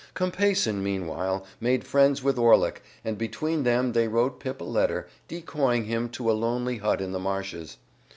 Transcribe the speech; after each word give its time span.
Compeyson, 0.15 0.81
meanwhile, 0.83 1.45
made 1.59 1.83
friends 1.83 2.23
with 2.23 2.39
Orlick, 2.39 2.81
and 3.05 3.19
between 3.19 3.61
them 3.61 3.91
they 3.93 4.07
wrote 4.07 4.39
Pip 4.39 4.59
a 4.59 4.63
letter, 4.63 5.07
decoying 5.27 5.83
him 5.83 6.09
to 6.09 6.31
a 6.31 6.33
lonely 6.33 6.79
hut 6.79 7.01
in 7.01 7.11
the 7.11 7.19
marshes. 7.19 7.77